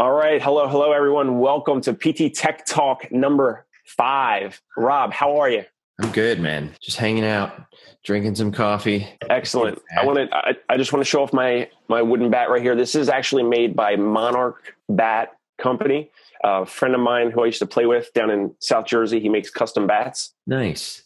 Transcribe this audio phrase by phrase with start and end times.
[0.00, 0.40] All right.
[0.40, 1.40] Hello, hello, everyone.
[1.40, 4.58] Welcome to PT Tech Talk number five.
[4.74, 5.66] Rob, how are you?
[6.00, 6.74] I'm good, man.
[6.80, 7.66] Just hanging out,
[8.02, 9.06] drinking some coffee.
[9.28, 9.78] Excellent.
[9.94, 10.34] I want to.
[10.34, 12.74] I, I just want to show off my my wooden bat right here.
[12.74, 16.10] This is actually made by Monarch Bat Company.
[16.42, 19.20] a friend of mine who I used to play with down in South Jersey.
[19.20, 20.32] He makes custom bats.
[20.46, 21.02] Nice.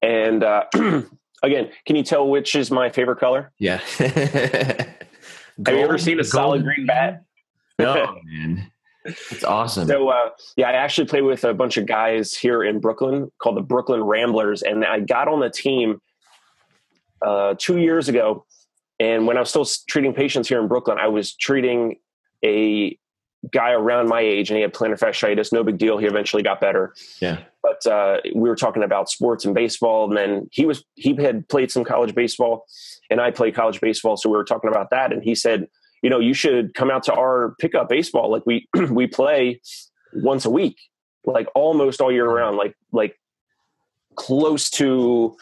[0.00, 0.64] And uh,
[1.42, 3.52] again, can you tell which is my favorite color?
[3.58, 3.82] Yeah.
[3.98, 7.24] Have you ever seen a solid green bat?
[7.82, 8.70] No, man.
[9.04, 9.88] It's awesome.
[9.88, 13.56] So uh, yeah, I actually play with a bunch of guys here in Brooklyn called
[13.56, 16.00] the Brooklyn Ramblers, and I got on the team
[17.22, 18.44] uh, two years ago.
[18.98, 21.96] And when I was still treating patients here in Brooklyn, I was treating
[22.44, 22.98] a
[23.50, 25.52] guy around my age, and he had plantar fasciitis.
[25.52, 25.96] No big deal.
[25.96, 26.94] He eventually got better.
[27.20, 27.38] Yeah.
[27.62, 31.48] But uh, we were talking about sports and baseball, and then he was he had
[31.48, 32.66] played some college baseball,
[33.10, 35.66] and I played college baseball, so we were talking about that, and he said
[36.02, 38.30] you know, you should come out to our pickup baseball.
[38.30, 39.60] Like we we play
[40.12, 40.78] once a week,
[41.24, 43.16] like almost all year round, like like
[44.16, 45.36] close to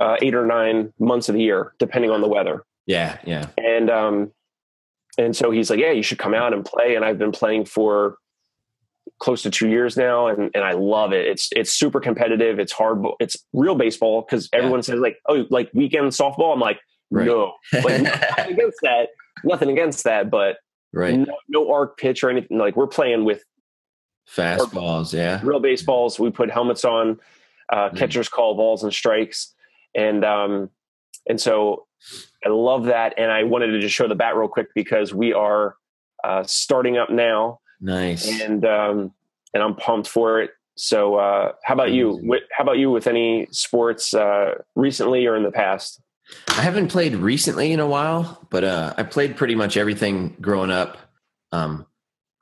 [0.00, 2.64] uh, eight or nine months of the year, depending on the weather.
[2.86, 3.46] Yeah, yeah.
[3.56, 4.32] And um,
[5.18, 6.96] and so he's like, yeah, you should come out and play.
[6.96, 8.16] And I've been playing for
[9.18, 11.26] close to two years now, and and I love it.
[11.26, 12.58] It's it's super competitive.
[12.58, 13.04] It's hard.
[13.20, 14.84] It's real baseball because everyone yeah.
[14.84, 16.54] says like, oh, like weekend softball.
[16.54, 17.26] I'm like, right.
[17.26, 18.00] no, like,
[18.38, 19.08] against that
[19.44, 20.56] nothing against that, but
[20.92, 22.58] right, no, no arc pitch or anything.
[22.58, 23.44] Like we're playing with
[24.28, 26.18] fastballs, yeah, real baseballs.
[26.18, 27.18] We put helmets on,
[27.72, 29.54] uh, catchers call balls and strikes,
[29.94, 30.70] and um,
[31.28, 31.86] and so
[32.44, 33.14] I love that.
[33.16, 35.76] And I wanted to just show the bat real quick because we are
[36.24, 37.60] uh, starting up now.
[37.80, 39.12] Nice, and um,
[39.54, 40.50] and I'm pumped for it.
[40.76, 42.40] So, uh, how about you?
[42.52, 46.00] How about you with any sports uh, recently or in the past?
[46.48, 50.70] I haven't played recently in a while, but uh, I played pretty much everything growing
[50.70, 50.98] up.
[51.52, 51.86] Um,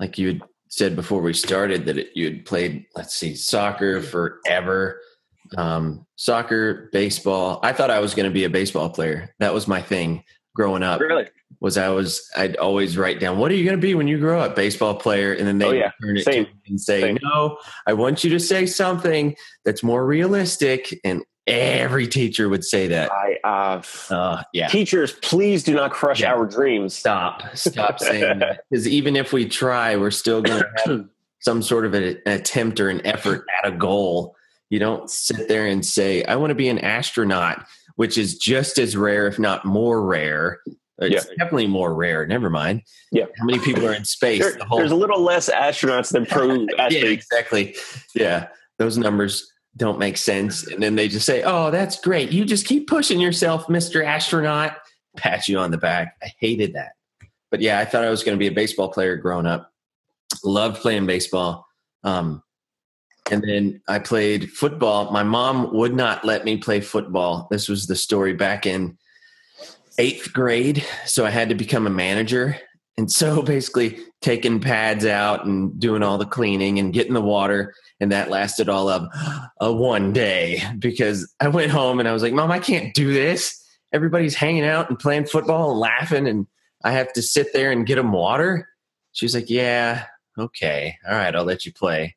[0.01, 4.03] like you had said before we started, that it, you had played, let's see, soccer
[4.03, 5.01] forever.
[5.57, 7.61] Um, soccer, baseball.
[7.63, 9.35] I thought I was going to be a baseball player.
[9.39, 11.01] That was my thing growing up.
[11.01, 11.29] Really?
[11.61, 14.19] Was I was I'd always write down what are you going to be when you
[14.19, 14.55] grow up?
[14.55, 15.91] Baseball player, and then they oh, yeah.
[16.03, 16.45] turn it Same.
[16.45, 17.19] to and say, Same.
[17.23, 17.57] "No,
[17.87, 19.35] I want you to say something
[19.65, 23.11] that's more realistic." And Every teacher would say that.
[23.13, 23.83] I, uh,
[24.15, 24.69] uh, yeah.
[24.69, 26.33] Teachers, please do not crush Yeah.
[26.35, 26.95] our dreams.
[26.95, 27.43] Stop.
[27.57, 28.65] Stop saying that.
[28.71, 31.05] Because even if we try, we're still going to have
[31.41, 34.35] some sort of an attempt or an effort at a goal.
[34.71, 37.65] You don't sit there and say, I want to be an astronaut,
[37.97, 40.61] which is just as rare, if not more rare.
[41.01, 42.27] It's definitely more rare.
[42.27, 42.83] Never mind.
[43.13, 43.27] Yeah.
[43.39, 44.41] How many people are in space?
[44.43, 47.77] There- The whole- there's a little less astronauts than pro yeah, exactly.
[48.17, 48.49] Yeah.
[48.79, 50.67] Those numbers don't make sense.
[50.67, 52.33] And then they just say, Oh, that's great.
[52.33, 54.05] You just keep pushing yourself, Mr.
[54.05, 54.77] Astronaut.
[55.17, 56.17] Pat you on the back.
[56.23, 56.93] I hated that.
[57.51, 59.73] But yeah, I thought I was going to be a baseball player growing up.
[60.45, 61.67] Loved playing baseball.
[62.05, 62.43] Um,
[63.31, 65.11] and then I played football.
[65.11, 67.49] My mom would not let me play football.
[67.51, 68.97] This was the story back in
[69.99, 70.85] eighth grade.
[71.05, 72.57] So I had to become a manager.
[72.99, 77.73] And so basically taking pads out and doing all the cleaning and getting the water.
[78.01, 79.09] And that lasted all of
[79.61, 83.13] a one day because I went home and I was like, Mom, I can't do
[83.13, 83.65] this.
[83.93, 86.47] Everybody's hanging out and playing football and laughing, and
[86.85, 88.69] I have to sit there and get them water.
[89.13, 90.05] She's like, Yeah,
[90.39, 90.99] okay.
[91.09, 92.15] All right, I'll let you play.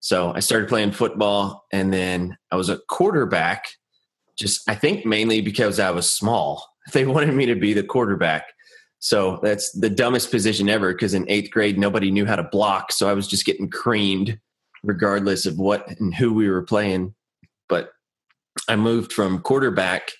[0.00, 3.68] So I started playing football, and then I was a quarterback,
[4.36, 6.68] just I think mainly because I was small.
[6.92, 8.44] They wanted me to be the quarterback.
[9.04, 12.90] So that's the dumbest position ever because in eighth grade, nobody knew how to block.
[12.90, 14.40] So I was just getting creamed
[14.82, 17.14] regardless of what and who we were playing.
[17.68, 17.90] But
[18.66, 20.12] I moved from quarterback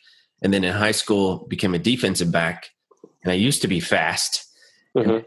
[0.43, 2.69] and then in high school became a defensive back.
[3.23, 4.45] And I used to be fast.
[4.95, 5.25] Mhm.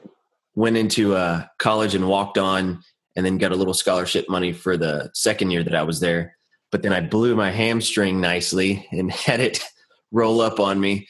[0.53, 2.83] Went into uh, college and walked on
[3.15, 6.37] and then got a little scholarship money for the second year that I was there.
[6.71, 9.63] But then I blew my hamstring nicely and had it
[10.11, 11.07] roll up on me.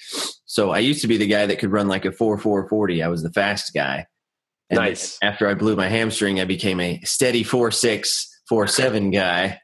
[0.48, 3.04] So I used to be the guy that could run like a 4 4 40.
[3.04, 4.08] I was the fast guy.
[4.70, 5.18] And Nice.
[5.22, 9.60] After I blew my hamstring, I became a steady 4 6, 4 7 guy.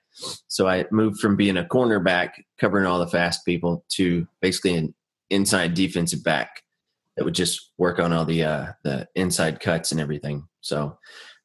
[0.47, 4.93] So I moved from being a cornerback, covering all the fast people, to basically an
[5.29, 6.61] inside defensive back
[7.17, 10.47] that would just work on all the uh, the inside cuts and everything.
[10.61, 10.97] So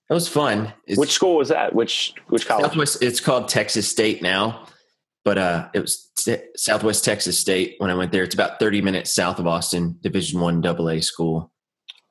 [0.09, 0.73] that was fun.
[0.87, 1.75] It's- Which school was that?
[1.75, 2.67] Which which college?
[2.67, 3.03] Southwest.
[3.03, 4.67] It's called Texas State now,
[5.29, 8.23] but uh, it was t- Southwest Texas State when I went there.
[8.23, 11.53] It's about thirty minutes south of Austin, Division One Double A school.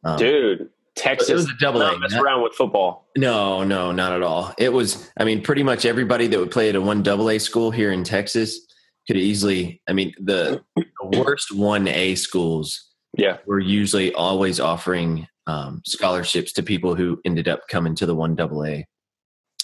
[0.03, 1.27] Um, Dude, Texas.
[1.27, 1.97] it was a double A.
[1.97, 3.07] Mess around with football.
[3.17, 4.53] No, no, not at all.
[4.59, 5.09] It was.
[5.19, 7.91] I mean, pretty much everybody that would play at a one Double A school here
[7.91, 8.59] in Texas
[9.07, 9.81] could easily.
[9.89, 10.85] I mean, the, the
[11.23, 13.37] worst one A schools Yeah.
[13.47, 18.35] were usually always offering um, scholarships to people who ended up coming to the one
[18.35, 18.85] double A.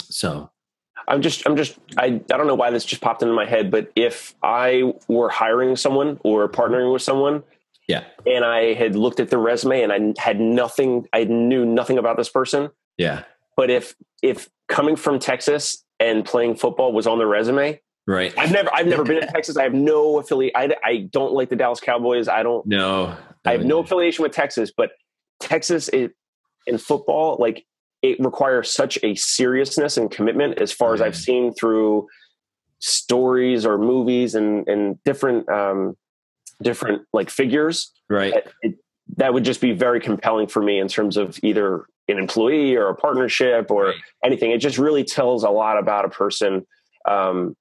[0.06, 0.50] So
[1.08, 3.72] I'm just, I'm just, I, I don't know why this just popped into my head,
[3.72, 7.44] but if I were hiring someone or partnering with someone,
[7.88, 11.98] yeah, and I had looked at the resume and I had nothing, I knew nothing
[11.98, 12.70] about this person.
[12.98, 13.24] Yeah.
[13.58, 18.34] But if, if coming from Texas and playing football was on the resume, right.
[18.38, 19.58] I've never, I've never been in Texas.
[19.58, 20.54] I have no affiliate.
[20.56, 22.28] I, I don't like the Dallas Cowboys.
[22.28, 24.92] I don't, no, I have no affiliation with Texas, but
[25.40, 26.12] Texas is,
[26.66, 27.66] in football, like
[28.04, 32.08] it requires such a seriousness and commitment as far as I've seen through
[32.80, 35.98] stories or movies and, and different, um,
[36.62, 37.92] different like figures.
[38.10, 38.34] Right.
[38.34, 38.76] That, it,
[39.18, 42.90] that would just be very compelling for me in terms of either an employee or
[42.90, 43.96] a partnership or right.
[44.24, 44.52] anything.
[44.52, 46.68] It just really tells a lot about a person.
[47.08, 47.56] Um,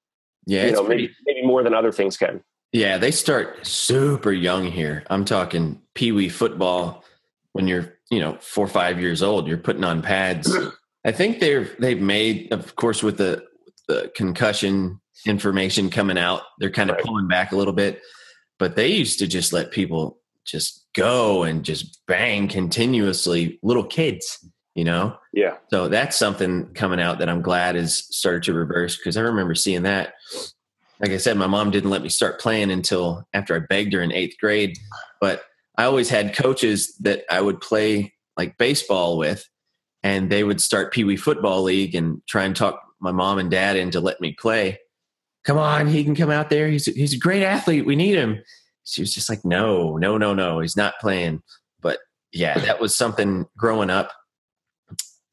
[0.47, 2.43] yeah, you know, pretty, maybe, maybe more than other things can.
[2.73, 5.05] Yeah, they start super young here.
[5.09, 7.05] I'm talking pee wee football
[7.53, 9.49] when you're, you know, four or five years old.
[9.49, 10.55] You're putting on pads.
[11.05, 13.45] I think they've they've made, of course, with the
[13.89, 17.05] the concussion information coming out, they're kind of right.
[17.05, 18.01] pulling back a little bit.
[18.59, 24.45] But they used to just let people just go and just bang continuously, little kids,
[24.75, 25.17] you know?
[25.33, 25.57] Yeah.
[25.71, 29.55] So that's something coming out that I'm glad is started to reverse because I remember
[29.55, 30.15] seeing that
[31.03, 34.01] like I said, my mom didn't let me start playing until after I begged her
[34.01, 34.79] in eighth grade.
[35.21, 35.43] But
[35.83, 39.49] I always had coaches that I would play like baseball with,
[40.05, 43.51] and they would start Pee Wee Football League and try and talk my mom and
[43.51, 44.79] dad into let me play.
[45.43, 46.69] Come on, he can come out there.
[46.69, 47.85] He's a, he's a great athlete.
[47.85, 48.41] We need him.
[48.85, 50.61] She was just like, no, no, no, no.
[50.61, 51.43] He's not playing.
[51.81, 51.99] But
[52.31, 54.13] yeah, that was something growing up,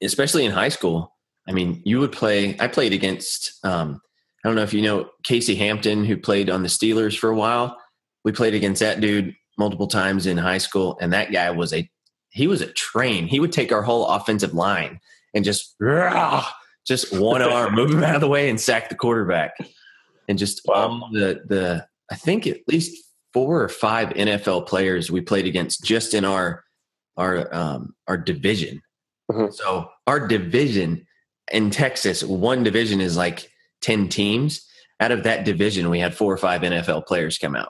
[0.02, 1.16] especially in high school.
[1.48, 2.57] I mean, you would play.
[2.60, 4.02] I played against um,
[4.44, 7.36] I don't know if you know Casey Hampton, who played on the Steelers for a
[7.36, 7.78] while.
[8.24, 11.88] We played against that dude multiple times in high school, and that guy was a
[12.31, 13.27] he was a train.
[13.27, 15.00] He would take our whole offensive line
[15.35, 16.47] and just rah,
[16.88, 19.53] just one arm, move him out of the way, and sack the quarterback.
[20.27, 20.75] And just wow.
[20.75, 22.97] all the the I think at least
[23.33, 26.63] four or five NFL players we played against just in our
[27.17, 28.81] our um, our division.
[29.31, 29.51] Mm-hmm.
[29.51, 31.06] So our division
[31.51, 33.51] in Texas, one division is like
[33.81, 34.65] 10 teams.
[35.00, 37.69] Out of that division, we had four or five NFL players come out.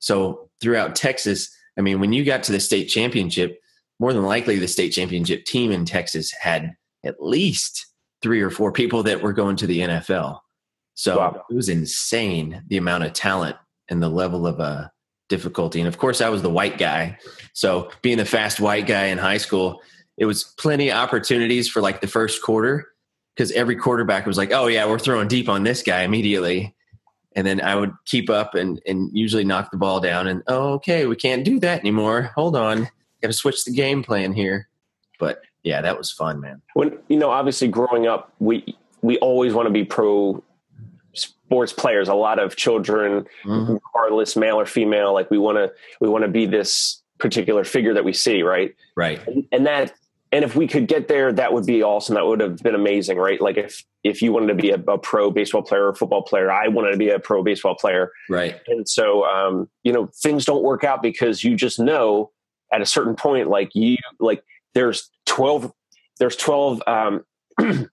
[0.00, 3.60] So throughout Texas, I mean, when you got to the state championship,
[3.98, 6.74] more than likely the state championship team in Texas had
[7.04, 7.86] at least
[8.22, 10.40] three or four people that were going to the NFL.
[10.94, 11.44] So wow.
[11.48, 13.56] it was insane the amount of talent
[13.88, 14.88] and the level of uh,
[15.28, 15.80] difficulty.
[15.80, 17.18] And of course, I was the white guy.
[17.54, 19.80] So being the fast white guy in high school,
[20.18, 22.86] it was plenty of opportunities for like the first quarter
[23.34, 26.74] because every quarterback was like, "Oh yeah, we're throwing deep on this guy immediately,"
[27.36, 30.26] and then I would keep up and and usually knock the ball down.
[30.26, 32.32] And oh, okay, we can't do that anymore.
[32.34, 32.88] Hold on,
[33.22, 34.68] got to switch the game plan here.
[35.18, 36.62] But yeah, that was fun, man.
[36.74, 40.42] When you know, obviously, growing up, we we always want to be pro
[41.12, 42.08] sports players.
[42.08, 43.74] A lot of children, mm-hmm.
[43.74, 47.94] regardless male or female, like we want to we want to be this particular figure
[47.94, 48.74] that we see, right?
[48.96, 49.24] Right.
[49.26, 49.92] And, and that
[50.32, 52.14] and if we could get there, that would be awesome.
[52.14, 53.40] That would have been amazing, right?
[53.40, 56.52] Like if if you wanted to be a, a pro baseball player or football player,
[56.52, 58.60] I wanted to be a pro baseball player, right?
[58.68, 62.30] And so, um, you know, things don't work out because you just know
[62.72, 64.44] at a certain point, like you, like
[64.74, 65.72] there's twelve,
[66.20, 67.24] there's twelve um,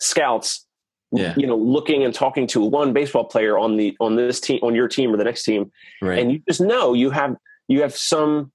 [0.00, 0.64] scouts,
[1.10, 1.34] yeah.
[1.36, 4.76] you know, looking and talking to one baseball player on the on this team, on
[4.76, 6.20] your team or the next team, right.
[6.20, 7.36] and you just know you have
[7.66, 8.52] you have some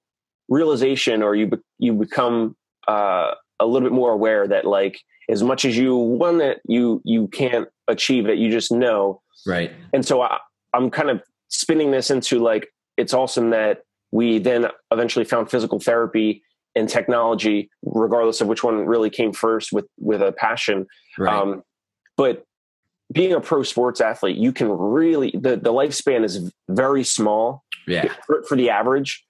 [0.48, 2.56] realization or you be, you become
[2.88, 5.00] uh, a little bit more aware that like
[5.30, 8.38] as much as you want it, you you can't achieve it.
[8.38, 9.72] You just know, right?
[9.94, 10.38] And so I,
[10.74, 15.80] I'm kind of spinning this into like it's awesome that we then eventually found physical
[15.80, 16.44] therapy
[16.76, 20.88] and technology, regardless of which one really came first, with with a passion.
[21.18, 21.34] Right.
[21.34, 21.64] Um,
[22.18, 22.46] but
[23.12, 27.64] being a pro sports athlete, you can really the the lifespan is very small.
[27.88, 28.14] Yeah.
[28.26, 29.26] For, for the average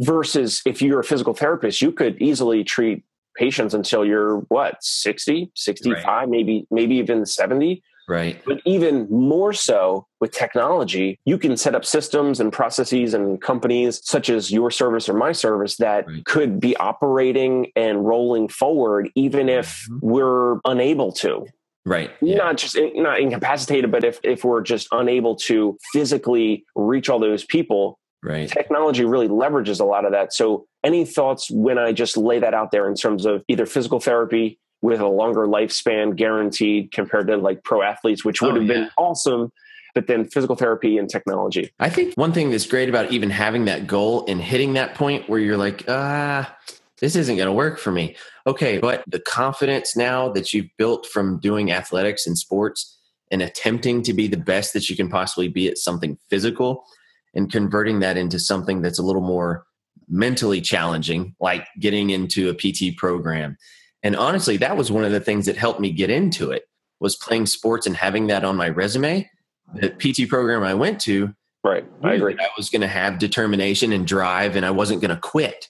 [0.00, 3.04] versus if you're a physical therapist you could easily treat
[3.36, 6.28] patients until you're what 60 65 right.
[6.28, 11.84] maybe maybe even 70 right but even more so with technology you can set up
[11.84, 16.24] systems and processes and companies such as your service or my service that right.
[16.24, 19.98] could be operating and rolling forward even if mm-hmm.
[20.06, 21.46] we're unable to
[21.84, 22.36] right yeah.
[22.36, 27.44] not just not incapacitated but if if we're just unable to physically reach all those
[27.44, 28.48] people Right.
[28.48, 30.32] Technology really leverages a lot of that.
[30.32, 33.98] So, any thoughts when I just lay that out there in terms of either physical
[33.98, 38.64] therapy with a longer lifespan guaranteed compared to like pro athletes, which would oh, have
[38.64, 38.74] yeah.
[38.74, 39.52] been awesome,
[39.94, 41.70] but then physical therapy and technology?
[41.80, 45.28] I think one thing that's great about even having that goal and hitting that point
[45.28, 46.54] where you're like, ah,
[47.00, 48.16] this isn't going to work for me.
[48.46, 52.98] Okay, but the confidence now that you've built from doing athletics and sports
[53.30, 56.84] and attempting to be the best that you can possibly be at something physical
[57.34, 59.64] and converting that into something that's a little more
[60.08, 63.56] mentally challenging, like getting into a PT program.
[64.02, 66.64] And honestly, that was one of the things that helped me get into it
[67.00, 69.28] was playing sports and having that on my resume.
[69.74, 71.32] The PT program I went to,
[71.62, 72.36] right, I agree.
[72.38, 75.68] I was going to have determination and drive, and I wasn't going to quit.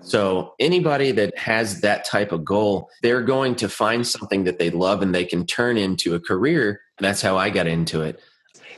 [0.00, 4.70] So anybody that has that type of goal, they're going to find something that they
[4.70, 6.80] love and they can turn into a career.
[6.98, 8.20] That's how I got into it.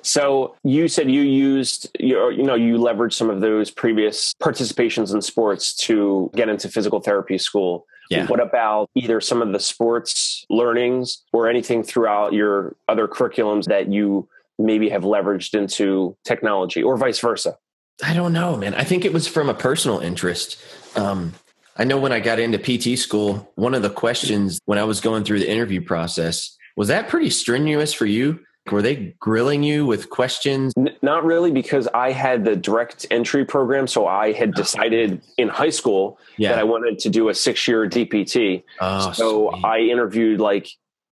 [0.08, 5.12] So you said you used you you know you leveraged some of those previous participations
[5.12, 7.86] in sports to get into physical therapy school.
[8.08, 8.26] Yeah.
[8.26, 13.92] What about either some of the sports learnings or anything throughout your other curriculums that
[13.92, 14.26] you
[14.58, 17.58] maybe have leveraged into technology or vice versa?
[18.02, 18.72] I don't know, man.
[18.72, 20.56] I think it was from a personal interest.
[20.96, 21.34] Um,
[21.76, 25.02] I know when I got into PT school, one of the questions when I was
[25.02, 28.40] going through the interview process was that pretty strenuous for you?
[28.72, 30.72] Were they grilling you with questions?
[30.76, 33.86] N- not really, because I had the direct entry program.
[33.86, 34.52] So I had oh.
[34.52, 36.50] decided in high school Yeah.
[36.50, 38.62] that I wanted to do a six year DPT.
[38.80, 39.64] Oh, so sweet.
[39.64, 40.68] I interviewed like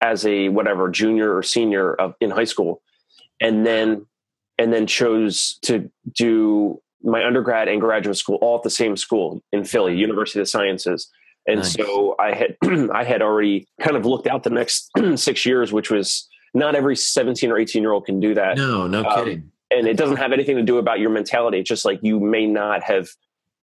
[0.02, 2.82] as a whatever junior or senior of, in high school,
[3.40, 4.06] and then
[4.58, 9.42] and then chose to do my undergrad and graduate school all at the same school
[9.52, 11.10] in Philly, University of Sciences.
[11.48, 11.74] And Nice.
[11.74, 12.58] so I had
[12.94, 16.96] I had already kind of looked out the next six years, which was not every
[16.96, 18.58] 17 or 18 year old can do that.
[18.58, 19.52] no, no Um, kidding.
[19.72, 21.60] And it doesn't have anything to do about your mentality.
[21.60, 23.08] It's just like you may not have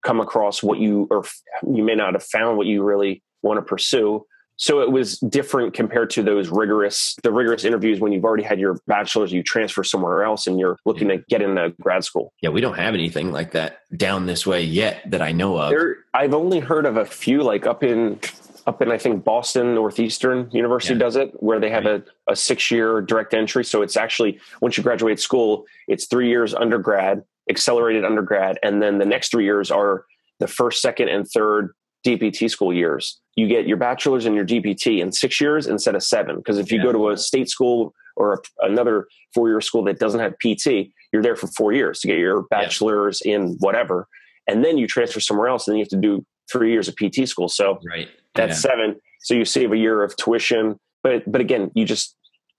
[0.05, 1.25] come across what you or
[1.67, 4.25] you may not have found what you really want to pursue.
[4.59, 8.61] So it was different compared to those rigorous the rigorous interviews when you've already had
[8.61, 12.33] your bachelor's, you transfer somewhere else and you're looking to get into grad school.
[12.41, 15.71] Yeah, we don't have anything like that down this way yet that I know of.
[15.71, 18.21] There I've only heard of a few like up in
[18.67, 20.99] up in I think Boston Northeastern University Yeah.
[21.01, 23.65] does it where they have a, a six year direct entry.
[23.65, 28.99] So it's actually once you graduate school, it's three years undergrad, accelerated undergrad, and then
[28.99, 30.05] the next three years are
[30.41, 31.73] the first, second, and third
[32.05, 33.21] DPT school years.
[33.37, 36.37] You get your bachelor's and your DPT in six years instead of seven.
[36.37, 36.85] Because if you Yeah.
[36.85, 40.91] go to a state school or a, another four year school that doesn't have PT,
[41.13, 44.09] you're there for four years to get your bachelor's in whatever.
[44.49, 46.95] And then you transfer somewhere else and then you have to do three years of
[46.97, 47.49] PT school.
[47.49, 48.09] So right.
[48.37, 48.97] That's seven.
[49.21, 50.79] So you save a year of tuition.
[51.03, 52.17] But but again, you just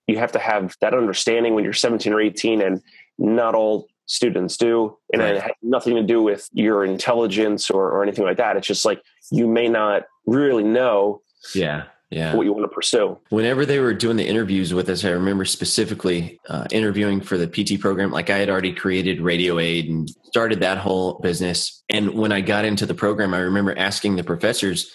[0.07, 2.81] you have to have that understanding when you're 17 or 18, and
[3.17, 4.97] not all students do.
[5.11, 5.35] And Right.
[5.35, 8.55] it has nothing to do with your intelligence or, or anything like that.
[8.55, 11.21] It's just like you may not really know
[11.53, 11.83] Yeah.
[12.09, 12.33] Yeah.
[12.35, 13.17] what you want to pursue.
[13.31, 17.47] Whenever they were doing the interviews with us, I remember specifically uh, interviewing for the
[17.47, 18.11] PT program.
[18.11, 21.83] Like I had already created Radio Aid and started that whole business.
[21.89, 24.89] And when I got into the program, I remember asking the professors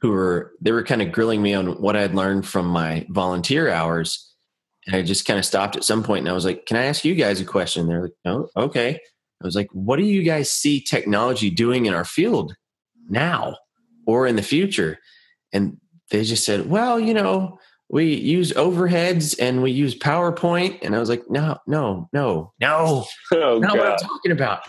[0.00, 3.70] who were, they were kind of grilling me on what I'd learned from my volunteer
[3.70, 4.34] hours.
[4.86, 6.84] And I just kind of stopped at some point and I was like, can I
[6.84, 7.88] ask you guys a question?
[7.88, 9.00] They're like, oh, okay.
[9.42, 12.54] I was like, what do you guys see technology doing in our field
[13.08, 13.56] now
[14.06, 14.98] or in the future?
[15.52, 15.78] And
[16.10, 20.78] they just said, well, you know, we use overheads and we use PowerPoint.
[20.82, 24.60] And I was like, no, no, no, no, Oh not what I'm talking about.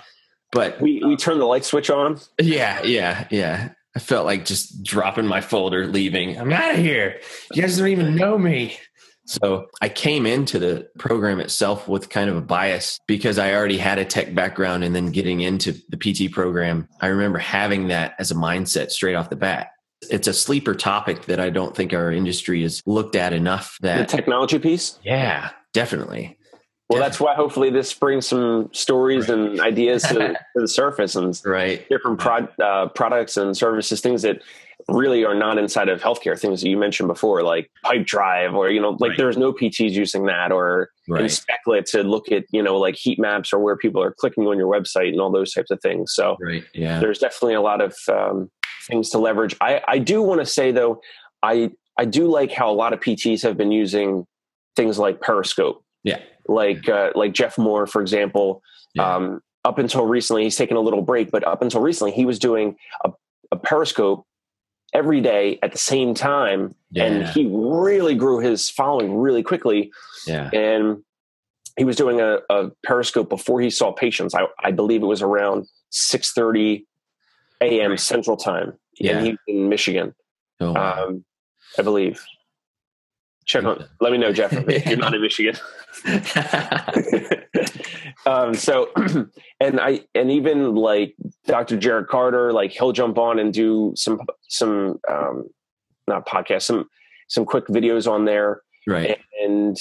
[0.52, 2.20] But We we turn the light switch on.
[2.40, 3.70] yeah, yeah, yeah.
[3.98, 6.38] I felt like just dropping my folder, leaving.
[6.40, 7.20] I'm out of here.
[7.52, 8.78] You guys don't even know me.
[9.26, 13.80] So I came into the program itself with kind of a bias because I already
[13.80, 16.88] had a tech background and then getting into the PT program.
[17.02, 19.70] I remember having that as a mindset straight off the bat.
[20.12, 23.88] It's a sleeper topic that I don't think our industry has looked at enough The
[23.88, 25.00] that, technology piece.
[25.02, 26.37] yeah, definitely.
[26.90, 29.38] Well, that's why hopefully this brings some stories Right.
[29.38, 31.88] and ideas to, to the surface and Right.
[31.90, 34.42] different prod, uh, products and services, things that
[34.88, 38.80] really are not inside of healthcare, things that you mentioned before, like Pipedrive, or, you
[38.80, 39.18] know, like Right.
[39.18, 41.24] there's no PTs using that, or in Right.
[41.30, 44.58] Specklet to look at, you know, like heat maps or where people are clicking on
[44.58, 46.14] your website and all those types of things.
[46.16, 46.64] So Right.
[46.74, 47.00] Yeah.
[47.02, 48.50] there's definitely a lot of um,
[48.88, 49.58] things to leverage.
[49.60, 51.02] I, I do want to say, though,
[51.44, 54.26] I, I do like how a lot of PTs have been using
[54.78, 55.84] things like Periscope.
[56.04, 56.20] Yeah.
[56.48, 58.62] Like, uh, like Jeff Moore, for example,
[58.94, 59.16] Yeah.
[59.16, 62.40] um, up until recently, he's taken a little break, but up until recently, he was
[62.40, 63.12] doing a,
[63.52, 64.26] a Periscope
[64.94, 69.92] every day at the same time, and he really grew his following really quickly.
[70.26, 70.50] yeah.
[70.54, 71.04] And
[71.78, 74.34] he was doing a, a Periscope before he saw patients.
[74.34, 76.88] I, I believe it was around six thirty
[77.62, 77.98] a.m.
[77.98, 78.74] Central Time.
[79.00, 79.18] Yeah.
[79.18, 80.16] and he's in Michigan,
[80.60, 81.06] Oh, wow.
[81.08, 81.26] um,
[81.78, 82.24] I believe.
[83.48, 83.84] Check on.
[84.02, 85.56] Let me know, Jeff, if you're not in Michigan.
[88.26, 88.90] um, so,
[89.60, 91.78] and I and even like Dr.
[91.78, 95.50] Jarod Carter, like he'll jump on and do some some um,
[96.08, 96.90] not podcast, some
[97.30, 99.18] some quick videos on there, right?
[99.42, 99.78] And,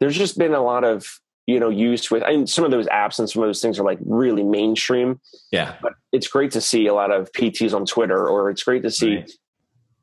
[0.00, 1.06] there's just been a lot of
[1.46, 3.84] you know used with and some of those apps and some of those things are
[3.84, 5.20] like really mainstream
[5.52, 8.82] yeah but it's great to see a lot of pts on twitter or it's great
[8.82, 9.30] to see right.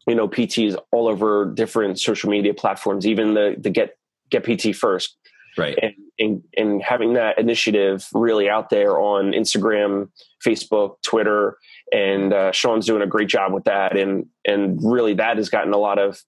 [0.08, 3.98] You know pts all over different social media platforms even the the get
[4.30, 5.18] get pt first
[5.58, 10.10] right and, and and having that initiative really out there on instagram
[10.46, 11.58] facebook twitter
[11.92, 15.74] and uh, sean's doing a great job with that and and really that has gotten
[15.74, 16.22] a lot of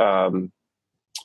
[0.00, 0.50] um,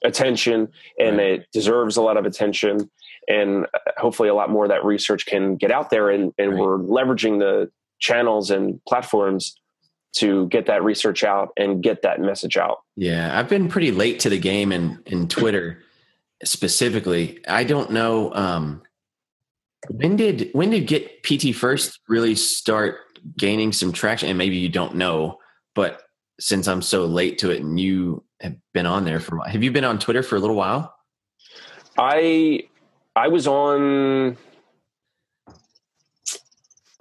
[0.04, 0.68] attention
[1.00, 1.28] and right.
[1.28, 2.90] it deserves a lot of attention
[3.28, 6.52] and uh, hopefully a lot more of that research can get out there and, and
[6.52, 6.60] right.
[6.60, 7.70] we're leveraging the
[8.00, 9.56] channels and platforms
[10.14, 12.80] to get that research out and get that message out.
[12.96, 15.84] Yeah i've been pretty late to the game in in twitter
[16.44, 17.40] specifically.
[17.48, 18.82] I don't know um
[19.90, 22.98] when did when did get pt first really start
[23.38, 24.30] gaining some traction?
[24.30, 25.40] And maybe you don't know
[25.76, 26.02] but
[26.40, 29.72] since i'm so late to it and you have been on there for have you
[29.72, 30.96] been on twitter for a little while?
[31.98, 32.64] I
[33.16, 34.38] I was on.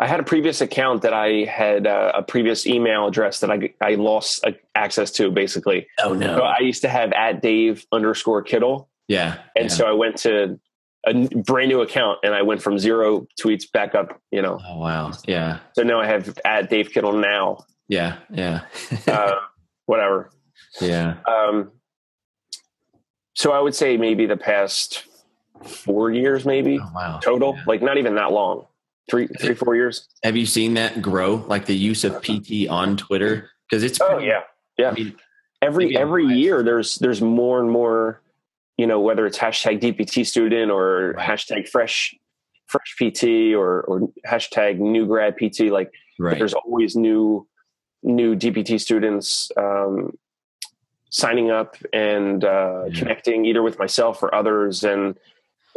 [0.00, 3.75] I had a previous account that I had uh, a previous email address that I
[3.83, 5.87] I lost uh, access to basically.
[6.02, 6.38] Oh no!
[6.38, 8.88] So I used to have at Dave underscore Kittle.
[9.09, 9.69] Yeah, and yeah.
[9.69, 10.59] so I went to
[11.07, 14.19] a brand new account and I went from zero tweets back up.
[14.30, 14.59] You know.
[14.66, 15.12] Oh wow!
[15.26, 15.59] Yeah.
[15.75, 17.66] So now I have at Dave Kittle now.
[17.88, 18.62] Yeah, yeah.
[19.07, 19.35] uh,
[19.85, 20.30] whatever.
[20.80, 21.16] Yeah.
[21.28, 21.73] Um.
[23.35, 25.04] So I would say maybe the past
[25.62, 27.21] four years maybe oh, wow.
[27.23, 27.64] total yeah.
[27.66, 28.64] like not even that long
[29.10, 32.96] three three four years have you seen that grow like the use of pt on
[32.96, 34.42] twitter because it's oh yeah
[34.78, 35.16] yeah I mean,
[35.60, 38.22] every every year there's there's more and more
[38.76, 41.28] you know whether it's hashtag dpt student or right.
[41.28, 42.14] hashtag fresh
[42.66, 46.38] fresh pt or or hashtag new grad pt like right.
[46.38, 47.46] there's always new
[48.02, 50.16] new dpt students um,
[51.10, 52.98] signing up and uh, yeah.
[52.98, 55.16] connecting either with myself or others and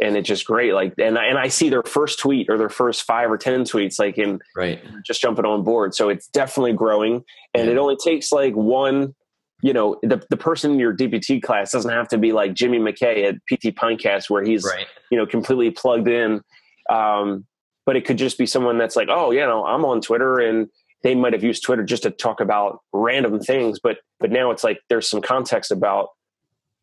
[0.00, 0.74] and it's just great.
[0.74, 3.64] Like, and I, and I see their first tweet or their first five or ten
[3.64, 5.94] tweets, like in right, just jumping on board.
[5.94, 7.72] So it's definitely growing, and yeah.
[7.72, 9.14] it only takes like one.
[9.62, 12.78] You know, the the person in your DPT class doesn't have to be like Jimmy
[12.78, 14.86] McKay at PT Pintcast, where he's right.
[15.10, 16.42] you know completely plugged in.
[16.90, 17.46] Um,
[17.86, 20.68] but it could just be someone that's like, oh, you know, I'm on Twitter, and
[21.02, 24.64] they might have used Twitter just to talk about random things, but but now it's
[24.64, 26.08] like there's some context about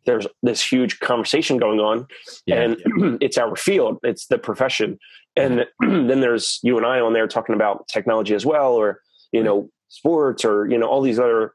[0.05, 2.07] there's this huge conversation going on
[2.45, 3.17] yeah, and yeah.
[3.21, 4.97] it's our field it's the profession.
[5.35, 9.43] And then there's you and i on there talking about technology as well or you
[9.43, 11.53] know sports or you know all these other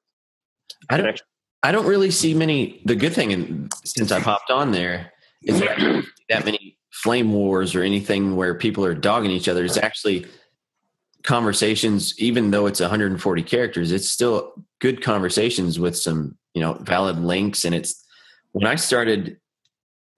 [0.91, 1.23] i don't
[1.63, 5.61] i don't really see many the good thing and since i popped on there is
[5.61, 9.65] that, that many flame wars or anything where people are dogging each other.
[9.65, 10.27] It's actually
[11.25, 17.19] conversations even though it's 140 characters it's still good conversations with some you know valid
[17.19, 18.06] links and it's
[18.53, 19.39] when I started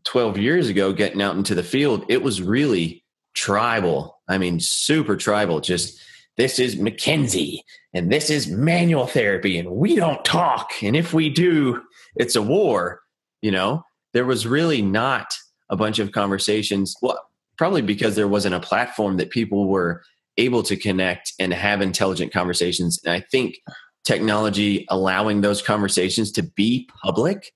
[0.05, 4.21] 12 years ago getting out into the field, it was really tribal.
[4.29, 5.61] I mean, super tribal.
[5.61, 6.01] Just
[6.37, 7.61] this is McKenzie
[7.93, 10.71] and this is manual therapy, and we don't talk.
[10.83, 11.83] And if we do,
[12.17, 13.01] it's a war.
[13.43, 15.35] You know, there was really not
[15.71, 16.95] a bunch of conversations.
[17.03, 17.19] Well,
[17.57, 20.03] probably because there wasn't a platform that people were
[20.37, 23.01] able to connect and have intelligent conversations.
[23.05, 23.59] And I think
[24.05, 27.53] technology allowing those conversations to be public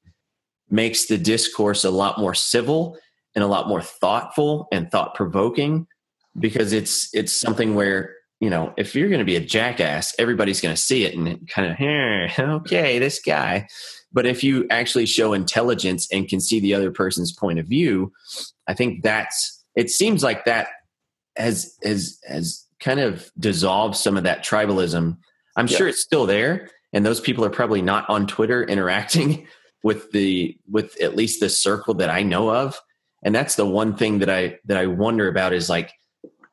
[0.72, 2.98] makes the discourse a lot more civil
[3.34, 5.86] and a lot more thoughtful and thought provoking
[6.38, 10.60] because it's it's something where you know if you're going to be a jackass everybody's
[10.60, 13.66] going to see it and kind of hey, okay this guy
[14.12, 18.10] but if you actually show intelligence and can see the other person's point of view
[18.66, 20.68] i think that's it seems like that
[21.36, 25.16] has has has kind of dissolved some of that tribalism
[25.56, 25.76] i'm yeah.
[25.76, 29.46] sure it's still there and those people are probably not on twitter interacting
[29.82, 32.80] with the with at least the circle that I know of.
[33.24, 35.92] And that's the one thing that I that I wonder about is like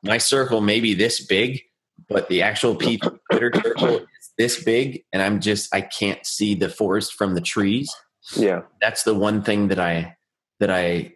[0.04, 1.62] my circle may be this big,
[2.08, 2.76] but the actual
[3.32, 7.42] Twitter circle is this big, and I'm just I can't see the forest from the
[7.42, 7.94] trees.
[8.36, 10.16] Yeah, that's the one thing that I
[10.60, 11.14] that I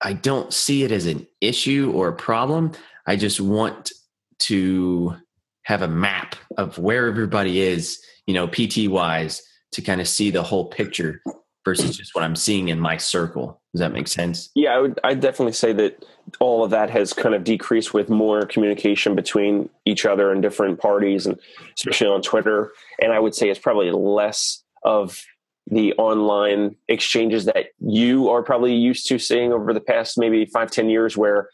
[0.00, 2.72] I don't see it as an issue or a problem.
[3.06, 3.92] I just want
[4.40, 5.16] to
[5.62, 9.42] have a map of where everybody is, you know, PT wise,
[9.76, 11.22] to kind of see the whole picture
[11.66, 13.60] versus just what I'm seeing in my circle.
[13.74, 14.50] Does that make sense?
[14.54, 16.02] Yeah, I would I definitely say that
[16.40, 20.80] all of that has kind of decreased with more communication between each other and different
[20.80, 21.38] parties and
[21.76, 22.72] especially on Twitter.
[23.02, 25.20] And I would say it's probably less of
[25.66, 30.70] the online exchanges that you are probably used to seeing over the past maybe five
[30.70, 31.50] ten years where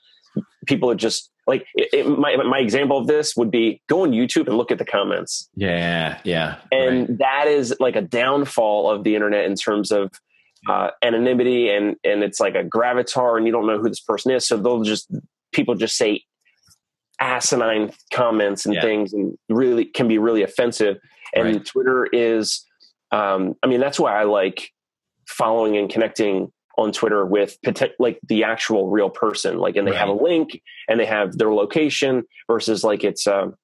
[0.67, 4.13] people are just like it, it, my my example of this would be go on
[4.13, 5.49] YouTube and look at the comments.
[5.55, 6.59] Yeah, yeah.
[6.71, 7.19] And right.
[7.19, 10.11] that is like a downfall of the internet in terms of
[10.69, 14.31] uh, anonymity and and it's like a gravatar and you don't know who this person
[14.31, 15.11] is so they'll just
[15.53, 16.23] people just say
[17.21, 18.81] asinine comments and yeah.
[18.81, 20.99] things and really can be really offensive
[21.35, 21.65] and right.
[21.65, 22.65] twitter is
[23.11, 24.71] um, i mean that's why i like
[25.27, 27.57] following and connecting on twitter with
[27.99, 30.01] like the actual real person like and they right.
[30.01, 33.55] have a link and they have their location versus like it's um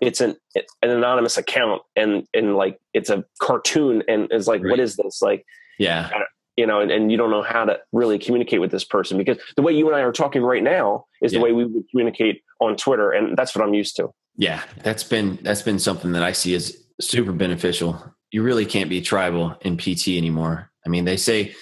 [0.00, 0.36] it's an
[0.82, 4.70] an anonymous account and and like it's a cartoon and it's like right.
[4.70, 5.44] what is this like
[5.78, 6.10] yeah.
[6.56, 9.38] You know, and, and you don't know how to really communicate with this person because
[9.56, 11.38] the way you and I are talking right now is yeah.
[11.38, 13.10] the way we would communicate on Twitter.
[13.10, 14.10] And that's what I'm used to.
[14.36, 14.62] Yeah.
[14.82, 18.14] That's been, that's been something that I see as super beneficial.
[18.30, 20.70] You really can't be tribal in PT anymore.
[20.86, 21.54] I mean, they say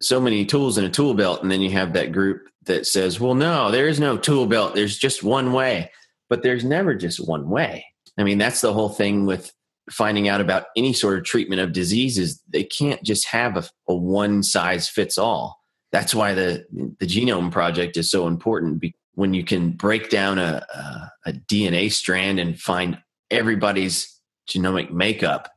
[0.00, 3.18] so many tools in a tool belt, and then you have that group that says,
[3.18, 4.74] well, no, there is no tool belt.
[4.74, 5.90] There's just one way.
[6.28, 7.84] But there's never just one way.
[8.18, 9.52] I mean, that's the whole thing with
[9.90, 13.94] finding out about any sort of treatment of diseases, they can't just have a, a
[13.94, 15.60] one size fits all.
[15.92, 16.66] That's why the
[17.00, 18.84] the genome project is so important.
[19.14, 22.98] When you can break down a, a, a DNA strand and find
[23.30, 25.50] everybody's genomic makeup,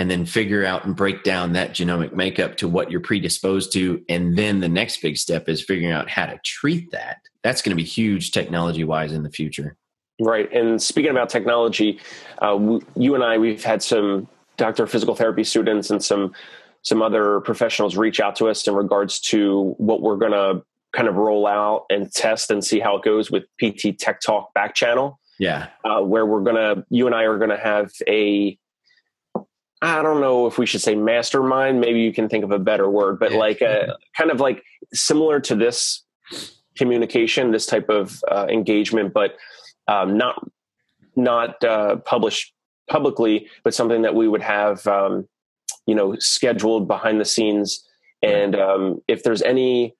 [0.00, 4.02] and then figure out and break down that genomic makeup to what you're predisposed to,
[4.08, 7.18] and then the next big step is figuring out how to treat that.
[7.42, 9.76] That's going to be huge technology wise in the future.
[10.18, 10.50] Right.
[10.54, 12.00] And speaking about technology,
[12.40, 16.32] uh, you and I, we've had some doctor of physical therapy students and some
[16.80, 20.62] some other professionals reach out to us in regards to what we're going to
[20.96, 24.54] kind of roll out and test and see how it goes with PT Tech Talk
[24.54, 25.20] back channel.
[25.38, 25.68] Yeah.
[25.84, 28.58] Uh, where we're going to, you and I are going to have a,
[29.82, 31.80] I don't know if we should say mastermind.
[31.80, 33.38] Maybe you can think of a better word, but yeah.
[33.38, 34.62] like a kind of like
[34.92, 36.02] similar to this
[36.76, 39.36] communication, this type of uh, engagement, but
[39.88, 40.46] um, not
[41.16, 42.52] not uh, published
[42.88, 45.28] publicly, but something that we would have, um,
[45.86, 47.86] you know, scheduled behind the scenes.
[48.22, 49.94] And um, if there's any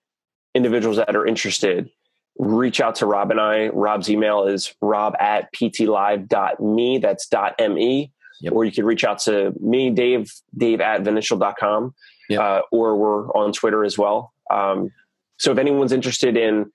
[0.54, 1.90] individuals that are interested,
[2.38, 3.68] reach out to Rob and I.
[3.68, 6.98] Rob's email is rob at ptlive.me.
[6.98, 8.12] That's dot me.
[8.40, 8.52] Yep.
[8.52, 11.94] Or you can reach out to me, Dave, Dave at vinicial.com.
[12.28, 12.40] Yep.
[12.40, 14.32] Uh, or we're on Twitter as well.
[14.50, 14.90] Um,
[15.38, 16.70] so if anyone's interested in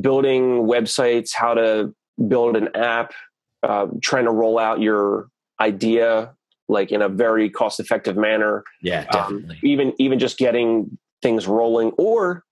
[0.00, 1.94] building websites, how to
[2.28, 3.12] build an app,
[3.62, 5.28] uh, trying to roll out your
[5.60, 6.34] idea
[6.68, 8.64] like in a very cost effective manner.
[8.82, 9.56] Yeah, um, definitely.
[9.56, 12.44] Um, even even just getting things rolling or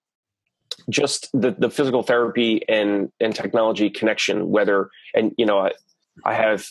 [0.88, 5.72] just the, the physical therapy and and technology connection whether and you know I,
[6.24, 6.66] I have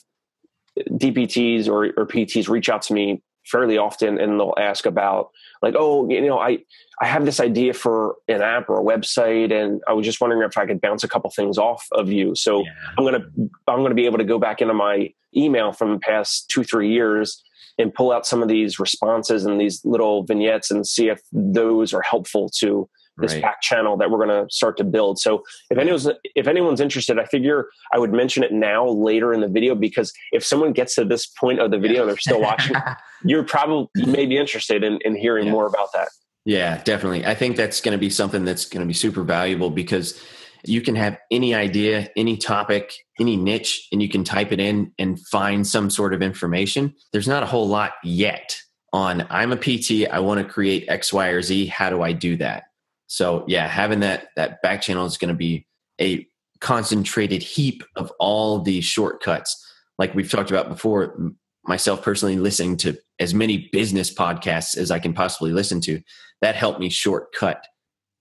[0.79, 5.29] DPTs or, or PTs reach out to me fairly often and they'll ask about
[5.61, 6.59] like oh you know i
[7.01, 10.47] i have this idea for an app or a website and i was just wondering
[10.47, 12.71] if i could bounce a couple things off of you so yeah.
[12.97, 13.25] i'm gonna
[13.67, 16.91] i'm gonna be able to go back into my email from the past two three
[16.91, 17.43] years
[17.77, 21.93] and pull out some of these responses and these little vignettes and see if those
[21.93, 22.87] are helpful to
[23.21, 23.41] this right.
[23.41, 25.19] back channel that we're going to start to build.
[25.19, 29.41] So if anyone's if anyone's interested, I figure I would mention it now later in
[29.41, 32.41] the video because if someone gets to this point of the video and they're still
[32.41, 32.75] watching,
[33.23, 35.51] you're probably you may be interested in, in hearing yeah.
[35.51, 36.09] more about that.
[36.45, 37.25] Yeah, definitely.
[37.25, 40.19] I think that's going to be something that's going to be super valuable because
[40.63, 44.91] you can have any idea, any topic, any niche, and you can type it in
[44.97, 46.95] and find some sort of information.
[47.13, 48.57] There's not a whole lot yet
[48.93, 51.67] on I'm a PT, I want to create X, Y, or Z.
[51.67, 52.63] How do I do that?
[53.11, 55.67] So yeah, having that that back channel is going to be
[55.99, 56.25] a
[56.61, 59.61] concentrated heap of all these shortcuts.
[59.97, 61.19] Like we've talked about before,
[61.65, 65.99] myself personally listening to as many business podcasts as I can possibly listen to,
[66.39, 67.61] that helped me shortcut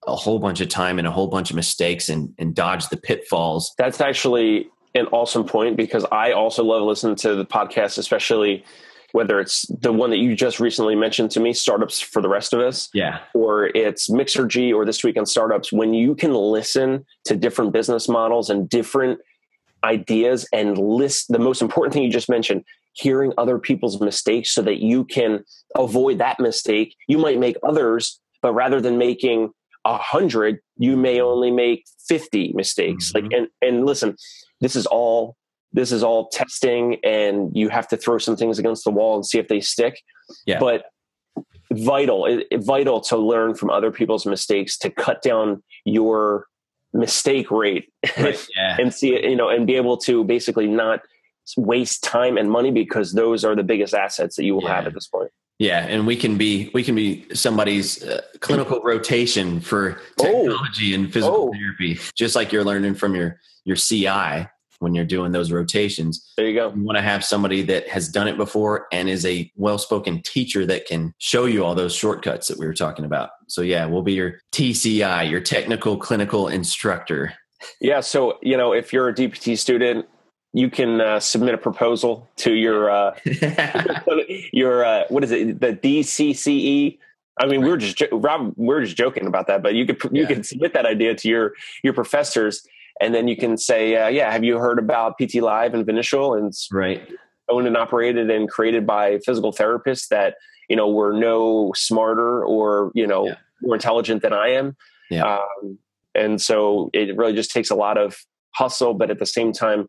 [0.08, 2.96] a whole bunch of time and a whole bunch of mistakes and, and dodge the
[2.96, 3.72] pitfalls.
[3.78, 8.64] That's actually an awesome point because I also love listening to the podcast, especially
[9.12, 12.52] whether it's the one that you just recently mentioned to me, Startups for the Rest
[12.52, 17.04] of Us, yeah, or it's Mixergy or This Week on Startups, when you can listen
[17.24, 19.20] to different business models and different
[19.84, 24.62] ideas and list the most important thing you just mentioned, hearing other people's mistakes so
[24.62, 25.44] that you can
[25.76, 26.94] avoid that mistake.
[27.08, 29.52] You might make others, but rather than making
[29.84, 33.12] a hundred, you may only make 50 mistakes.
[33.12, 33.24] Mm-hmm.
[33.24, 34.16] Like, and, and listen,
[34.60, 35.36] this is all
[35.72, 39.24] this is all testing and you have to throw some things against the wall and
[39.24, 40.02] see if they stick.
[40.46, 40.58] Yeah.
[40.58, 40.84] But
[41.72, 46.46] vital, it, it, vital to learn from other people's mistakes to cut down your
[46.92, 48.46] mistake rate right.
[48.56, 48.76] yeah.
[48.78, 51.00] and see it, you know, and be able to basically not
[51.56, 54.76] waste time and money because those are the biggest assets that you will yeah.
[54.76, 55.30] have at this point.
[55.58, 60.24] Yeah, and we can be we can be somebody's uh, clinical rotation for Oh.
[60.24, 61.52] technology and physical Oh.
[61.52, 64.48] therapy, just like you're learning from your your CI
[64.80, 66.32] when you're doing those rotations.
[66.36, 66.72] There you go.
[66.74, 70.66] You want to have somebody that has done it before and is a well-spoken teacher
[70.66, 73.30] that can show you all those shortcuts that we were talking about.
[73.46, 77.34] So yeah, we'll be your TCI, your technical clinical instructor.
[77.80, 78.00] Yeah.
[78.00, 80.06] So, you know, if you're a DPT student,
[80.52, 83.14] you can uh, submit a proposal to your, uh,
[84.52, 85.60] your, uh, what is it?
[85.60, 86.98] The DCCE.
[87.38, 90.02] I mean, we were just, Rob, we are just joking about that, but you could,
[90.12, 90.28] you Yeah.
[90.28, 91.52] could submit that idea to your,
[91.84, 92.66] your professors
[93.00, 96.34] and then you can say, uh, yeah, have you heard about PT Live and Vinicial
[96.34, 97.08] and it's right.
[97.48, 100.34] owned and operated and created by physical therapists that,
[100.68, 103.34] you know, were no smarter or, you know, Yeah.
[103.62, 104.76] more intelligent than I am.
[105.10, 105.38] Yeah.
[105.38, 105.78] Um,
[106.14, 108.16] and so it really just takes a lot of
[108.54, 109.88] hustle, but at the same time,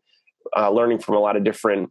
[0.56, 1.90] uh, learning from a lot of different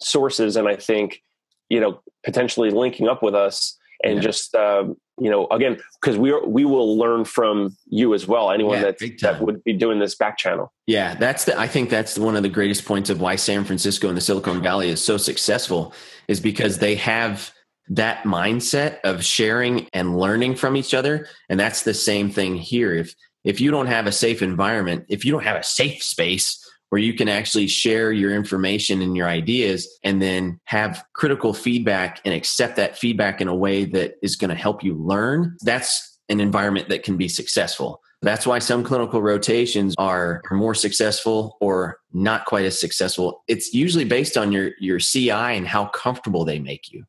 [0.00, 0.56] sources.
[0.56, 1.20] And I think,
[1.68, 4.20] you know, potentially linking up with us and Yeah.
[4.20, 8.50] just, um, you know, again, because we are, we will learn from you as well.
[8.50, 10.72] Anyone Yeah, that, that would be doing this back channel.
[10.86, 14.08] Yeah, that's the I think that's one of the greatest points of why San Francisco
[14.08, 15.92] and the Silicon Valley is so successful
[16.28, 17.50] is because they have
[17.88, 22.94] that mindset of sharing and learning from each other and that's the same thing here
[22.94, 23.14] if
[23.44, 26.58] if you don't have a safe environment, if you don't have a safe space
[26.90, 32.20] where you can actually share your information and your ideas and then have critical feedback
[32.24, 36.18] and accept that feedback in a way that is going to help you learn, that's
[36.28, 38.00] an environment that can be successful.
[38.22, 43.42] That's why some clinical rotations are, more successful or not quite as successful.
[43.48, 47.04] It's usually based on your your CI and how comfortable they make you.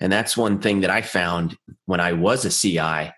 [0.00, 3.12] And that's one thing that I found when I was a CI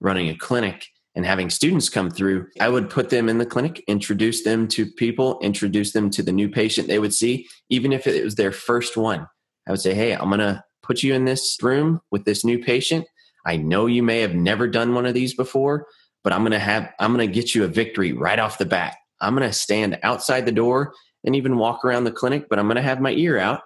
[0.00, 2.48] running a clinic and having students come through.
[2.60, 6.32] I would put them in the clinic, introduce them to people, introduce them to the
[6.32, 9.26] new patient they would see, even if it was their first one.
[9.66, 12.58] I would say, Hey, I'm going to put you in this room with this new
[12.58, 13.06] patient.
[13.46, 15.86] I know you may have never done one of these before,
[16.22, 18.66] but I'm going to have, I'm going to get you a victory right off the
[18.66, 18.96] bat.
[19.20, 22.66] I'm going to stand outside the door and even walk around the clinic, but I'm
[22.66, 23.62] going to have my ear out.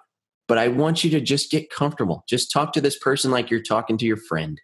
[0.46, 2.24] But I want you to just get comfortable.
[2.28, 4.60] Just talk to this person like you're talking to your friend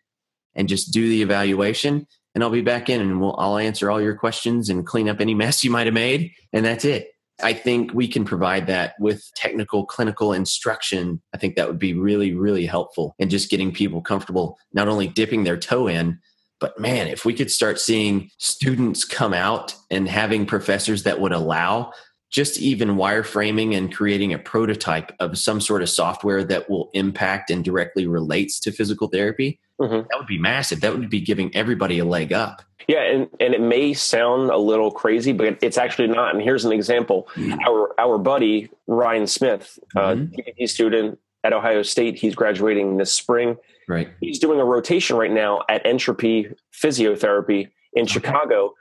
[0.55, 2.07] and just do the evaluation.
[2.35, 5.21] And I'll be back in and we'll, I'll answer all your questions and clean up
[5.21, 6.33] any mess you might have made.
[6.53, 7.11] And that's it.
[7.43, 11.21] I think we can provide that with technical clinical instruction.
[11.33, 15.09] I think that would be really, really helpful and just getting people comfortable, not only
[15.09, 16.21] dipping their toe in,
[16.61, 21.33] but man, if we could start seeing students come out and having professors that would
[21.33, 21.93] allow
[22.31, 27.51] just even wireframing and creating a prototype of some sort of software that will impact
[27.51, 30.07] and directly relates to physical therapy, Mhm.
[30.09, 30.81] that would be massive.
[30.81, 32.63] That would be giving everybody a leg up.
[32.87, 36.35] Yeah, and, and it may sound a little crazy, but it's actually not.
[36.35, 37.29] And here's an example:
[37.67, 40.33] our our buddy Ryan Smith, uh, Mhm.
[40.33, 43.57] DPT student at Ohio State, he's graduating this spring.
[43.89, 44.09] Right.
[44.21, 48.75] He's doing a rotation right now at Entropy Physiotherapy in Chicago,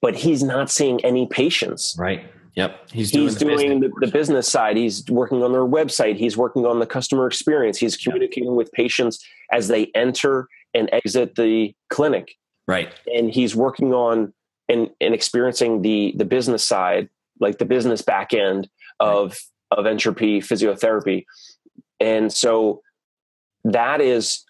[0.00, 1.96] but he's not seeing any patients.
[1.98, 2.24] Right.
[2.58, 2.90] Yep.
[2.90, 4.76] He's He's doing, doing the the, the business side.
[4.76, 6.16] He's working on their website.
[6.16, 7.78] He's working on the customer experience.
[7.78, 12.34] He's communicating with patients as they enter and exit the clinic.
[12.66, 12.92] right.
[13.14, 14.34] and he's working on
[14.68, 17.08] and, and experiencing the the business side
[17.40, 18.68] like the business back end
[18.98, 19.38] of
[19.70, 21.24] of entropy physiotherapy
[22.00, 22.82] and so
[23.64, 24.44] that is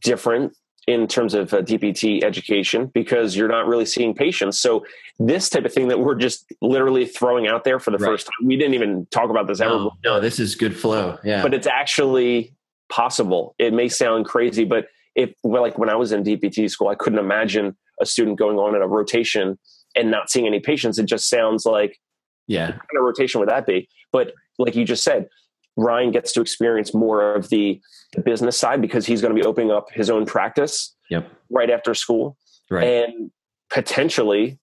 [0.00, 0.54] different
[0.86, 4.84] in terms of uh, dpt education because you're not really seeing patients so
[5.18, 8.10] this type of thing that we're just literally throwing out there for the Right.
[8.10, 11.18] first time we didn't even talk about this ever No, no, this is good flow.
[11.24, 11.42] Yeah.
[11.42, 12.52] but it's actually
[12.90, 13.54] possible.
[13.58, 16.94] It may sound crazy, but if well, like when I was in DPT school, I
[16.94, 19.58] couldn't imagine a student going on in a rotation
[19.96, 20.98] and not seeing any patients.
[20.98, 21.98] It just sounds like
[22.46, 22.66] yeah.
[22.66, 23.88] what kind of rotation would that be?
[24.12, 25.28] But like you just said,
[25.76, 27.80] Ryan gets to experience more of the,
[28.14, 31.28] the business side because he's going to be opening up his own practice Yep.
[31.50, 32.36] right after school,
[32.70, 32.84] Right.
[32.86, 33.30] and
[33.70, 34.58] potentially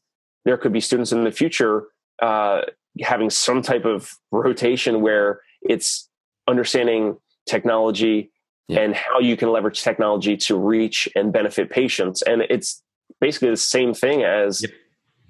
[0.45, 1.87] there could be students in the future
[2.21, 2.61] uh,
[3.01, 6.09] having some type of rotation where it's
[6.47, 8.31] understanding technology
[8.67, 8.81] Yeah.
[8.81, 12.81] and how you can leverage technology to reach and benefit patients and it's
[13.19, 14.71] basically the same thing as Yep.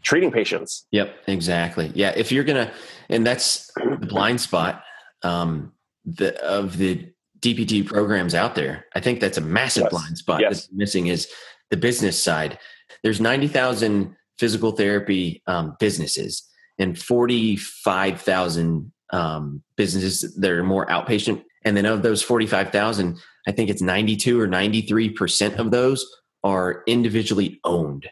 [0.04, 1.92] treating patients Yep, exactly.
[1.96, 2.72] Yeah, if you're gonna,
[3.10, 4.84] and that's the blind spot
[5.24, 5.74] um,
[6.06, 8.86] the, of the DPT programs out there.
[8.96, 9.92] I think that's a massive Yes.
[9.92, 10.50] blind spot Yes.
[10.64, 11.28] that's missing is
[11.70, 12.60] the business side.
[13.04, 16.44] There's ninety thousand physical therapy um, businesses
[16.78, 21.44] and forty five thousand um, businesses that are more outpatient.
[21.64, 25.10] And then of those forty five thousand, I think it's ninety two or ninety three
[25.10, 26.06] percent of those
[26.44, 28.08] are individually owned.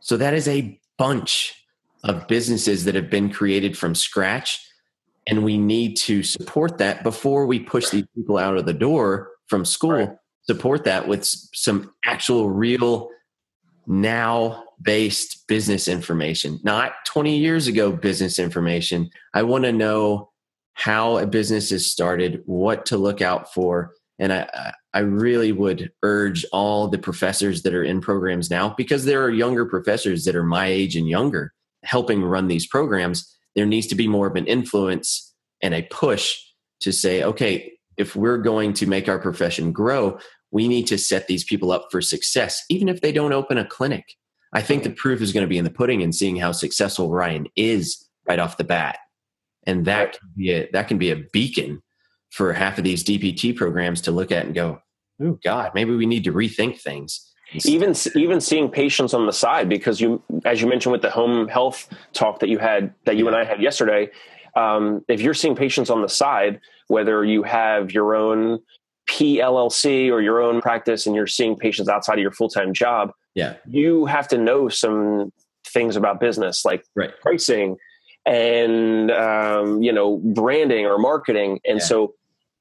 [0.00, 1.54] So that is a bunch
[2.04, 4.65] of businesses that have been created from scratch.
[5.26, 9.30] And we need to support that before we push these people out of the door
[9.48, 10.10] from school Right.
[10.42, 13.08] support that with some actual real
[13.86, 19.10] now based business information, not 20 years ago business information.
[19.34, 20.30] I want to know
[20.74, 23.94] how a business is started, what to look out for.
[24.18, 29.04] And I, I really would urge all the professors that are in programs now, because
[29.04, 31.52] there are younger professors that are my age and younger
[31.84, 33.35] helping run these programs.
[33.56, 36.36] There needs to be more of an influence and a push
[36.80, 40.18] to say, okay, if we're going to make our profession grow,
[40.50, 43.64] we need to set these people up for success, even if they don't open a
[43.64, 44.04] clinic.
[44.52, 47.10] I think the proof is going to be in the pudding and seeing how successful
[47.10, 48.98] Ryan is right off the bat.
[49.66, 51.82] And that can be a, that can be a beacon
[52.30, 54.78] for half of these DPT programs to look at and go,
[55.20, 57.25] "Oh God, maybe we need to rethink things."
[57.64, 61.46] Even even seeing patients on the side because you, as you mentioned with the home
[61.48, 63.30] health talk that you had that you yeah.
[63.30, 64.10] and I had yesterday,
[64.56, 68.58] um, if you're seeing patients on the side, whether you have your own
[69.08, 73.12] PLLC or your own practice and you're seeing patients outside of your full time job,
[73.34, 75.32] yeah, you have to know some
[75.68, 77.12] things about business like right.
[77.20, 77.76] pricing
[78.24, 81.84] and um, you know branding or marketing, and yeah.
[81.84, 82.14] so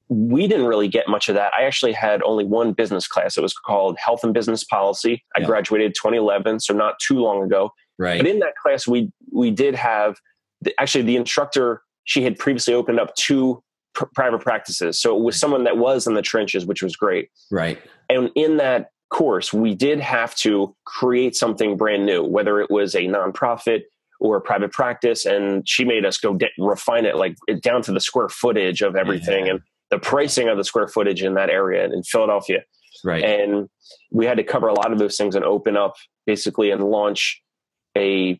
[0.08, 1.52] we didn't really get much of that.
[1.58, 3.38] I actually had only one business class.
[3.38, 5.24] It was called Health and Business Policy.
[5.36, 5.48] I yeah.
[5.48, 7.72] graduated 2011, so not too long ago.
[7.98, 8.20] Right.
[8.20, 10.18] But in that class, we we did have
[10.62, 11.82] the, actually the instructor.
[12.04, 13.64] She had previously opened up two
[13.96, 15.00] pr- private practices.
[15.00, 17.30] So it was someone that was in the trenches, which was great.
[17.50, 17.80] Right.
[18.10, 22.94] And in that course, we did have to create something brand new, whether it was
[22.94, 23.84] a nonprofit
[24.20, 25.26] or a private practice.
[25.26, 29.48] And she made us go refine it like down to the square footage of everything
[29.48, 29.54] yeah.
[29.54, 29.62] and
[29.96, 32.64] the pricing of the square footage in that area in Philadelphia.
[33.04, 33.24] Right.
[33.24, 33.70] And
[34.12, 37.42] we had to cover a lot of those things and open up basically and launch
[37.98, 38.40] a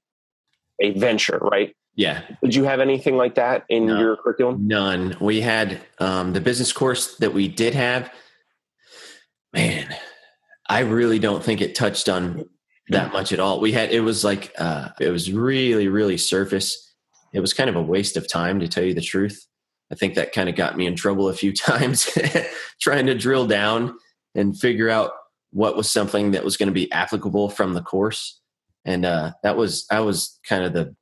[0.82, 1.74] a venture, right?
[1.96, 2.24] Yeah.
[2.44, 4.68] Did you have anything like that in no, your curriculum?
[4.68, 5.16] None.
[5.22, 8.12] We had um, the business course that we did have.
[9.54, 9.96] Man,
[10.68, 12.50] I really don't think it touched on
[12.90, 13.62] that much at all.
[13.62, 16.94] We had it was like uh, it was really really surface.
[17.32, 19.46] It was kind of a waste of time to tell you the truth.
[19.92, 22.10] I think that kind of got me in trouble a few times
[22.82, 23.98] trying to drill down
[24.34, 25.12] and figure out
[25.52, 28.42] what was something that was going to be applicable from the course.
[28.84, 30.96] And uh, that was I was kind of the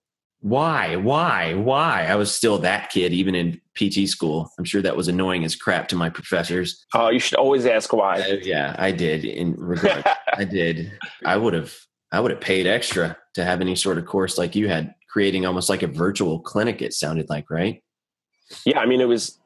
[0.43, 2.06] why, why, why?
[2.06, 4.52] I was still that kid, even in PT school.
[4.60, 6.86] I'm sure that was annoying as crap to my professors.
[6.93, 8.19] Oh, you should always ask why.
[8.19, 9.24] Uh, yeah, I did.
[9.24, 10.91] In regard, I did.
[11.24, 11.74] I would have,
[12.12, 15.46] I would have paid extra to have any sort of course like you had, creating
[15.46, 16.82] almost like a virtual clinic.
[16.82, 17.82] It sounded like, right?
[18.65, 19.39] Yeah, I mean, it was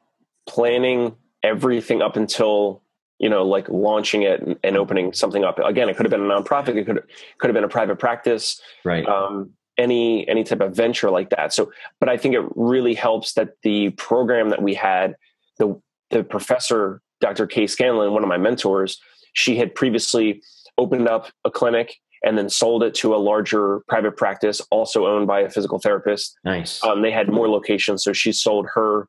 [0.46, 2.82] planning everything up until
[3.18, 5.58] you know, like launching it and, and opening something up.
[5.58, 6.76] Again, it could have been a nonprofit.
[6.76, 7.02] It could
[7.38, 8.60] could have been a private practice.
[8.84, 9.06] Right.
[9.06, 11.52] Um, any any type of venture like that.
[11.52, 15.16] So, but I think it really helps that the program that we had,
[15.58, 15.80] the
[16.10, 17.46] the professor, Dr.
[17.46, 19.00] Kay Scanlon, one of my mentors,
[19.32, 20.42] she had previously
[20.78, 25.26] opened up a clinic and then sold it to a larger private practice, also owned
[25.26, 26.36] by a physical therapist.
[26.44, 26.82] Nice.
[26.82, 29.08] Um, they had more locations, so she sold her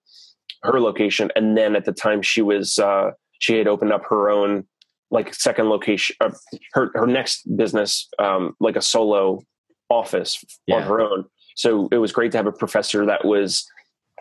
[0.64, 4.30] her location, and then at the time she was uh, she had opened up her
[4.30, 4.66] own
[5.12, 6.32] like second location, uh,
[6.74, 9.42] her her next business, um, like a solo
[9.90, 10.76] office yeah.
[10.76, 11.26] on her own.
[11.56, 13.66] So it was great to have a professor that was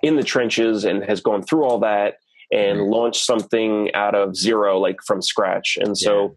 [0.02, 2.14] in the trenches and has gone through all that
[2.50, 2.90] and mm-hmm.
[2.90, 5.76] launched something out of zero, like from scratch.
[5.80, 6.28] And so yeah.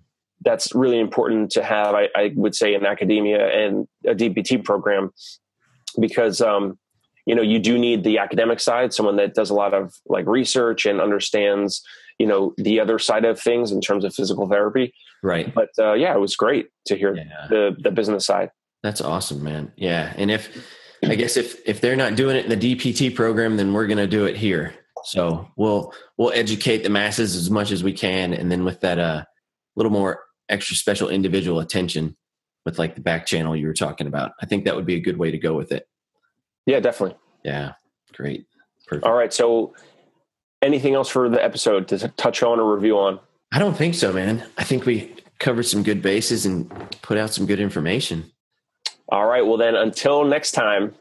[0.43, 5.12] That's really important to have, I, I, would say, in academia and a DPT program
[5.99, 6.80] because, um,
[7.25, 10.25] you know, you do need the academic side, someone that does a lot of like
[10.25, 11.84] research and understands,
[12.17, 14.93] you know, the other side of things in terms of physical therapy.
[15.21, 15.54] Right.
[15.54, 17.47] But uh, yeah, it was great to hear yeah.
[17.49, 18.49] the the business side.
[18.82, 19.71] That's awesome, man.
[19.75, 20.13] Yeah.
[20.17, 20.67] And if
[21.04, 24.08] I guess if if they're not doing it in the DPT program, then we're gonna
[24.08, 24.73] do it here.
[25.06, 28.97] So we'll we'll educate the masses as much as we can, and then with that
[28.97, 29.23] uh
[29.75, 32.16] little more extra special individual attention
[32.66, 34.34] with like the back channel you were talking about.
[34.42, 35.88] I think that would be a good way to go with it.
[36.66, 37.18] Yeah, definitely.
[37.44, 37.74] Yeah.
[38.14, 38.46] Great.
[38.88, 39.06] Perfect.
[39.06, 39.34] All right.
[39.34, 39.74] So
[40.62, 43.20] anything else for the episode to touch on or review on?
[43.52, 44.44] I don't think so, man.
[44.58, 46.70] I think we covered some good bases and
[47.02, 48.32] put out some good information.
[49.10, 49.46] All right.
[49.46, 50.94] Well, then until next time,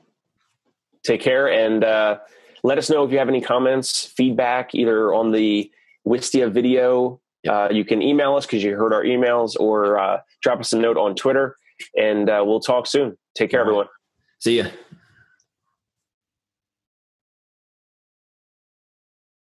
[1.05, 2.19] take care and uh,
[2.63, 5.71] let us know if you have any comments, feedback, either on the
[6.07, 7.21] Wistia video.
[7.49, 10.79] Uh, you can email us because you heard our emails or uh, drop us a
[10.79, 11.57] note on Twitter
[11.97, 13.17] and uh, we'll talk soon.
[13.35, 13.87] Take care, everyone.
[14.41, 14.67] See ya.